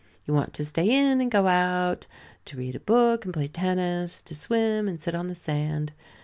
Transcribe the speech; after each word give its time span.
You 0.25 0.33
want 0.33 0.55
to 0.55 0.63
stay 0.65 0.89
in 0.91 1.21
and 1.21 1.29
go 1.29 1.45
out, 1.45 2.07
to 2.45 2.57
read 2.57 2.73
a 2.73 2.79
book 2.79 3.23
and 3.23 3.31
play 3.31 3.47
tennis, 3.47 4.23
to 4.23 4.33
swim 4.33 4.87
and 4.87 4.99
sit 4.99 5.13
on 5.13 5.27
the 5.27 5.35
sand. 5.35 5.93